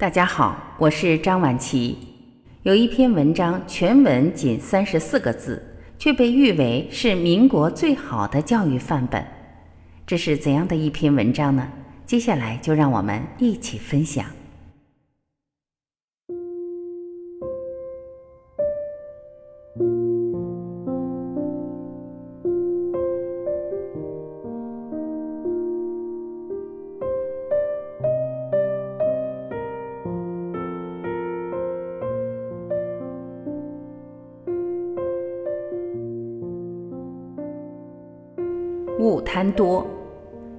[0.00, 1.94] 大家好，我是张晚琪。
[2.62, 5.62] 有一篇文章，全文仅三十四个字，
[5.98, 9.22] 却被誉为是民国最好的教育范本。
[10.06, 11.68] 这是怎样的一篇文章呢？
[12.06, 14.24] 接下来就让我们一起分享。
[39.00, 39.86] 勿贪多，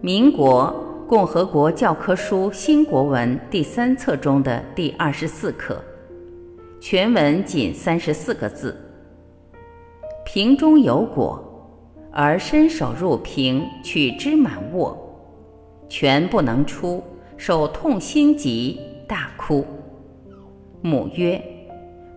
[0.00, 0.74] 民国
[1.06, 5.78] 共和国教科书新国文第三册中的第二十四课，
[6.80, 8.74] 全文仅三十四个字：
[10.24, 11.38] 瓶中有果，
[12.10, 14.96] 而伸手入瓶取之满握，
[15.86, 17.02] 全不能出，
[17.36, 19.66] 手痛心急，大哭。
[20.80, 21.38] 母曰：“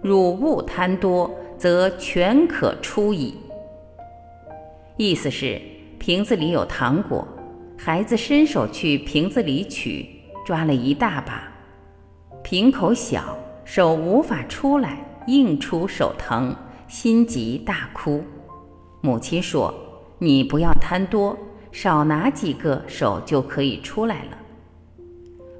[0.02, 3.36] 汝勿贪多，则全可出矣。”
[4.96, 5.62] 意思是。
[6.06, 7.26] 瓶子里有糖果，
[7.78, 10.06] 孩子伸手去瓶子里取，
[10.46, 11.50] 抓了一大把，
[12.44, 16.54] 瓶口小，手无法出来，硬出手疼，
[16.90, 18.22] 心急大哭。
[19.00, 19.74] 母亲说
[20.20, 21.38] ：“你不要贪多，
[21.72, 24.38] 少拿几个，手就可以出来了。”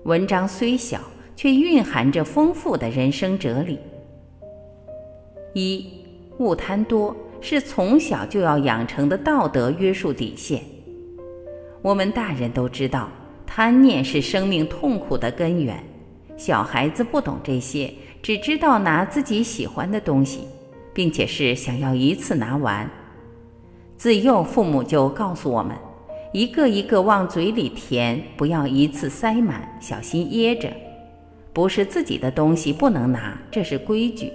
[0.04, 1.00] 文章虽小，
[1.38, 3.80] 却蕴含着丰富的人生哲理。
[5.54, 5.90] 一，
[6.38, 7.16] 勿贪多。
[7.44, 10.64] 是从小就要养成的道德约束底线。
[11.82, 13.10] 我们大人都知道，
[13.46, 15.84] 贪念是生命痛苦的根源。
[16.38, 20.48] 小孩子不懂这些，只知道拿自己喜欢的东西，
[20.94, 22.90] 并且是想要一次拿完。
[23.98, 25.76] 自幼父母就告诉我们，
[26.32, 30.72] 一个一个往嘴里填，不要一次塞满，小心噎着。
[31.52, 34.32] 不是自己的东西不能拿，这是规矩。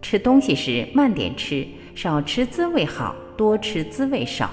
[0.00, 1.66] 吃东西时慢点吃。
[1.94, 4.50] 少吃滋味好，多吃滋味少。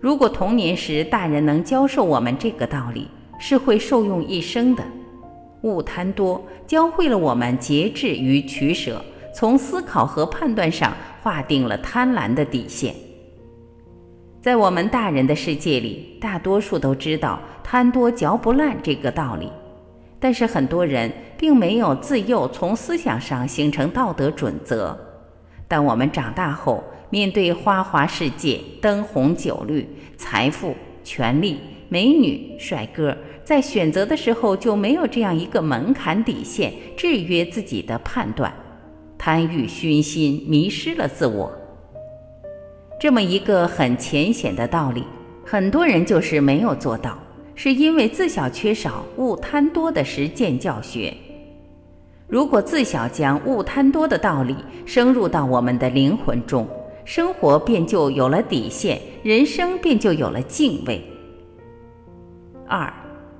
[0.00, 3.08] 如果童年时大人能教授我们这个道理，
[3.38, 4.82] 是会受用一生的。
[5.62, 9.00] 勿贪多，教会了我们节制与取舍，
[9.32, 10.92] 从思考和判断上
[11.22, 12.92] 划定了贪婪的底线。
[14.40, 19.48] 在我们大人的世界里，大多数都知道贪多嚼不烂这个道理，
[20.18, 24.98] 但是很多人并没有自幼从思想上形成道德准则。
[25.72, 29.88] 当我们长大后，面对花花世界、灯红酒绿、
[30.18, 38.52] 财富、权力、美女、帅哥，在选择的时候就没有这样一个门槛底线制约自己的判断，
[39.16, 41.50] 贪欲熏心，迷失了自我。
[43.00, 45.02] 这么一个很浅显的道理，
[45.42, 47.16] 很多人就是没有做到，
[47.54, 51.14] 是因为自小缺少勿贪多的实践教学。
[52.32, 54.56] 如果自小将勿贪多的道理
[54.86, 56.66] 深入到我们的灵魂中，
[57.04, 61.04] 生活便就有了底线，人生便就有了敬畏。
[62.66, 62.90] 二，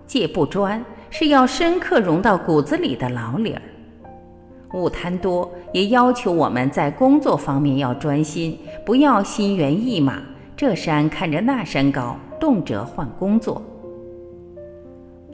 [0.07, 3.63] 戒不专是要深刻融到骨子里的老理儿。
[4.75, 10.19] 勿贪多也要求我们在工作方面要专心，不要心猿意马，
[10.55, 13.63] 这山看着那山高，动辄换工作。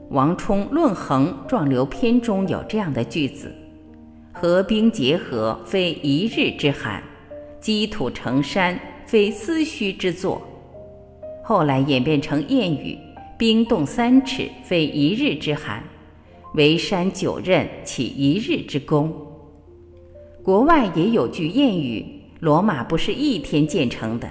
[0.09, 3.53] 王充《论衡·壮流篇》中有这样的句子
[4.33, 6.99] ：“合兵结合，非一日之寒；
[7.61, 10.41] 积土成山，非思虚之作。”
[11.45, 12.97] 后来演变成谚语
[13.37, 15.83] ：“冰冻三尺，非一日之寒；
[16.55, 19.13] 围山九仞，岂一日之功？”
[20.41, 22.03] 国外也有句谚语
[22.41, 24.27] ：“罗马不是一天建成的。”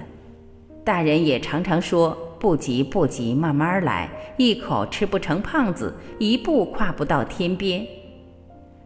[0.83, 2.17] 大人也常常说。
[2.39, 4.09] 不急不急，慢慢来。
[4.37, 7.85] 一口吃不成胖子，一步跨不到天边。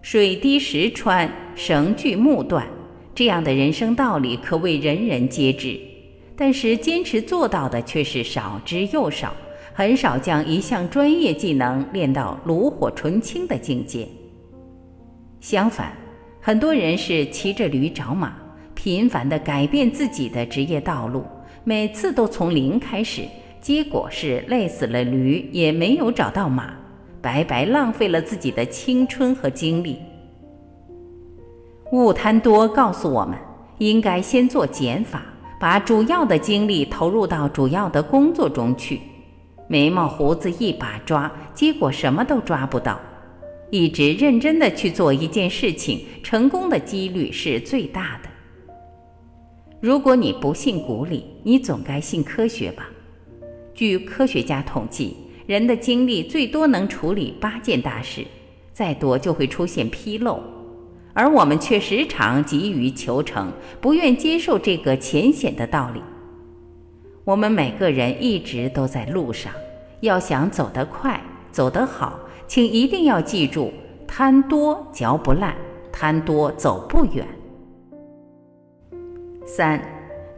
[0.02, 2.68] 水滴石穿，绳锯木断，
[3.14, 5.80] 这样的人生道理可谓人人皆知。
[6.36, 9.34] 但是坚持做到的却是少之又少，
[9.74, 14.08] 很少将一项专业技能练到炉火纯青的境界。
[15.40, 15.96] 相反，
[16.42, 18.34] 很多人是骑着驴找马，
[18.74, 21.24] 频繁地改变自己的职业道路，
[21.64, 23.22] 每次都从零开始。
[23.64, 26.74] 结果是累死了驴，也没有找到马，
[27.22, 29.98] 白白浪费了自己的青春和精力。
[31.94, 33.38] 勿贪多告诉我们，
[33.78, 35.24] 应该先做减法，
[35.62, 39.00] 把主要的精力投入到主要的工作中去。
[39.70, 43.00] 眉毛胡子一把抓，结果什么都抓不到。
[43.72, 48.30] 一直认真的去做一件事情，成功的几率是最大的。
[49.80, 52.90] 如果你不信古礼，你总该信科学吧？
[53.74, 58.26] 据科学家统计，人的精力最多能处理八件大事，
[58.72, 60.40] 再多就会出现纰漏，
[61.14, 66.02] 而我们却时常急于求成，不愿接受这个浅显的道理。
[67.24, 69.52] 我们每个人一直都在路上，
[70.02, 71.20] 要想走得快、
[71.52, 73.72] 走得好，请一定要记住：
[74.08, 75.56] 贪多嚼不烂，
[75.92, 77.26] 贪多走不远。
[79.46, 79.82] 三，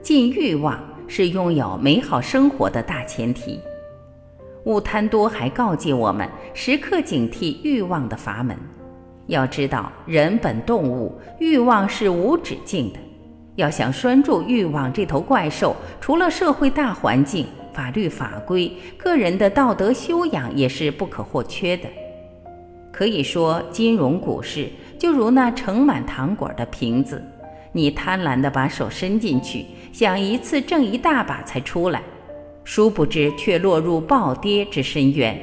[0.02, 3.60] 禁欲望是拥有美好生活的大前提。
[4.66, 8.58] 勿贪多还告诫我们，时刻警惕欲望的阀门。
[9.28, 13.00] 要知道，人本动物，欲望是无止境的。
[13.56, 21.88] 要想拴住欲望这头怪兽，除了社会大环境、法律法规，个人的道德修养也是不可或缺的。
[22.92, 27.24] 可以说，金融股市就如那盛满糖果的瓶子，
[27.76, 32.02] 你贪婪地把手伸进去，想一次挣一大把才出来。
[32.64, 35.38] 殊不知，却落入暴跌之深渊。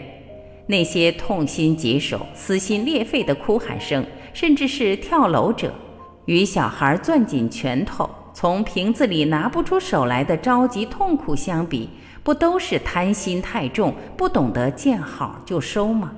[0.67, 4.03] 那些痛心疾首、撕心裂肺的哭喊声，
[4.33, 5.75] 甚至是跳楼者，
[6.25, 11.91] 与小孩攥紧拳头从瓶子里拿不出手来的着急痛苦相比，
[12.23, 16.13] 不都是贪心太重，不懂得见好就收吗？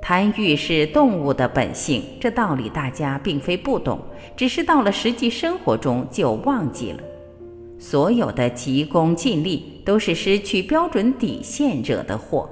[0.00, 4.00] 贪欲是动物的本性，这道理大家并非不懂，
[4.36, 7.00] 只是到了实际生活中就忘记了。
[7.78, 12.48] 所有的急功近利都是失去标准底线惹的祸。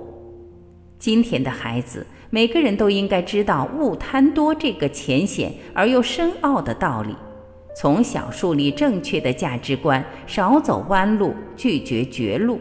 [0.99, 7.15] 今天的孩子，每个人都应该知道“勿贪多”这个浅显而又深奥的道理，
[7.77, 12.61] 从小树立正确的价值观，少走弯路，拒绝绝路。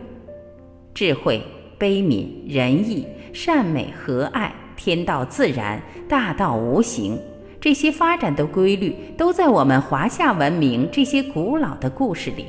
[0.94, 1.42] 智慧、
[1.78, 4.54] 悲悯、仁义、善美、和爱、
[4.86, 7.20] 天道自然、大道无形。
[7.60, 12.46] 这些发展的规律都在我们华夏文明这些古老的故事里。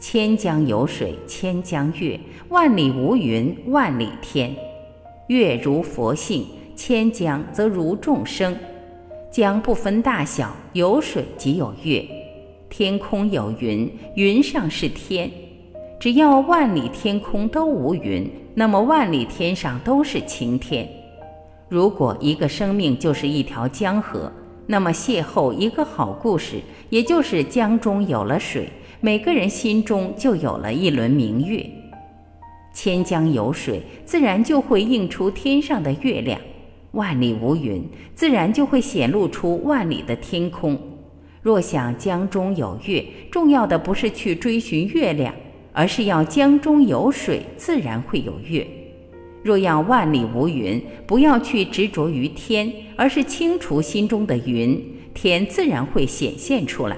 [0.00, 4.52] 千江有水千江月，万里无云万里天。
[5.28, 8.56] 月如佛性，千江则如众生。
[9.30, 12.02] 江不分大小，有水即有月；
[12.68, 15.30] 天空有云，云上是天。
[16.00, 20.84] 只要万里天空都无云，那么万里天上都是晴天。
[21.72, 24.30] 如果一个生命就是一条江河，
[24.66, 26.60] 那么邂逅一个好故事，
[26.90, 28.68] 也就是江中有了水，
[29.00, 31.64] 每个人心中就有了一轮明月。
[32.74, 36.38] 千江有水，自然就会映出天上的月亮；
[36.90, 37.82] 万里无云，
[38.14, 40.78] 自然就会显露出万里的天空。
[41.40, 45.34] 若想江中有月，重要的不是去追寻月亮，
[45.72, 48.66] 而是要江中有水，自然会有月。
[49.42, 54.80] 若要万里无云，不要去执着于天，而是清除心中的云，
[55.12, 56.96] 天自然会显现出来。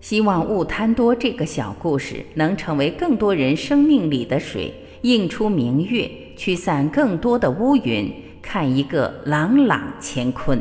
[0.00, 4.72] 希望勿贪多这个小故事能成为更多人生命里的水，
[5.02, 10.60] 映出明月，驱散更多的乌云，看一个朗朗乾坤。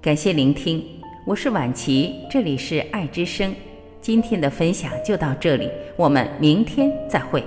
[0.00, 0.82] 感谢聆听，
[1.26, 3.54] 我是婉琪，这里是爱之声。
[4.00, 7.44] 今天的分享就到这里，我们明天再会。